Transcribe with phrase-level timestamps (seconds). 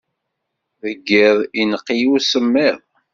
[0.81, 2.77] Deg yiḍ, ineqq-iyi usemmiḍ.